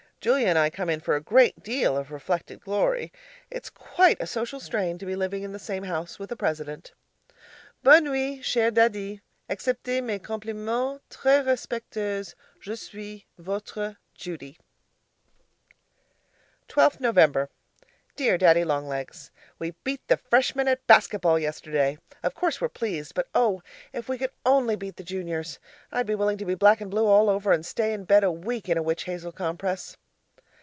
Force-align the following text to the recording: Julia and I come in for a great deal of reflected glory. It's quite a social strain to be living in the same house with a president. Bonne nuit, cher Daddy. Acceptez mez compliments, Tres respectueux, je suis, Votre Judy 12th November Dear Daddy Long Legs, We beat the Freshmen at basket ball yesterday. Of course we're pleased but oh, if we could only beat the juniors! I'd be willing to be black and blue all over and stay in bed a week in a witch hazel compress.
Julia 0.23 0.45
and 0.49 0.57
I 0.59 0.69
come 0.69 0.87
in 0.87 0.99
for 0.99 1.15
a 1.15 1.19
great 1.19 1.63
deal 1.63 1.97
of 1.97 2.11
reflected 2.11 2.61
glory. 2.61 3.11
It's 3.49 3.71
quite 3.71 4.17
a 4.21 4.27
social 4.27 4.59
strain 4.59 4.99
to 4.99 5.05
be 5.07 5.15
living 5.15 5.41
in 5.41 5.51
the 5.51 5.57
same 5.57 5.81
house 5.81 6.19
with 6.19 6.31
a 6.31 6.35
president. 6.35 6.91
Bonne 7.81 8.03
nuit, 8.03 8.45
cher 8.45 8.69
Daddy. 8.69 9.21
Acceptez 9.49 9.99
mez 10.03 10.21
compliments, 10.21 11.01
Tres 11.09 11.47
respectueux, 11.47 12.35
je 12.59 12.75
suis, 12.75 13.25
Votre 13.39 13.97
Judy 14.13 14.59
12th 16.69 16.99
November 16.99 17.49
Dear 18.15 18.37
Daddy 18.37 18.63
Long 18.63 18.87
Legs, 18.87 19.31
We 19.57 19.71
beat 19.83 20.07
the 20.07 20.17
Freshmen 20.17 20.67
at 20.67 20.85
basket 20.85 21.21
ball 21.21 21.39
yesterday. 21.39 21.97
Of 22.21 22.35
course 22.35 22.61
we're 22.61 22.69
pleased 22.69 23.15
but 23.15 23.27
oh, 23.33 23.63
if 23.91 24.07
we 24.07 24.19
could 24.19 24.29
only 24.45 24.75
beat 24.75 24.97
the 24.97 25.03
juniors! 25.03 25.57
I'd 25.91 26.05
be 26.05 26.13
willing 26.13 26.37
to 26.37 26.45
be 26.45 26.53
black 26.53 26.79
and 26.79 26.91
blue 26.91 27.07
all 27.07 27.27
over 27.27 27.51
and 27.51 27.65
stay 27.65 27.91
in 27.91 28.03
bed 28.03 28.23
a 28.23 28.31
week 28.31 28.69
in 28.69 28.77
a 28.77 28.83
witch 28.83 29.05
hazel 29.05 29.31
compress. 29.31 29.97